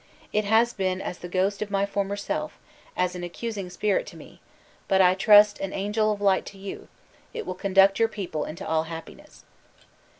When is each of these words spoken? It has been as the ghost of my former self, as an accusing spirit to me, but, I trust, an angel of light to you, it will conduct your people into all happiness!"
It 0.33 0.45
has 0.45 0.73
been 0.73 0.99
as 0.99 1.19
the 1.19 1.27
ghost 1.29 1.61
of 1.61 1.69
my 1.69 1.85
former 1.85 2.15
self, 2.15 2.57
as 2.97 3.13
an 3.13 3.23
accusing 3.23 3.69
spirit 3.69 4.07
to 4.07 4.17
me, 4.17 4.41
but, 4.87 4.99
I 4.99 5.13
trust, 5.13 5.59
an 5.59 5.73
angel 5.73 6.11
of 6.11 6.19
light 6.21 6.47
to 6.47 6.57
you, 6.57 6.87
it 7.35 7.45
will 7.45 7.53
conduct 7.53 7.99
your 7.99 8.09
people 8.09 8.43
into 8.43 8.67
all 8.67 8.85
happiness!" 8.85 9.43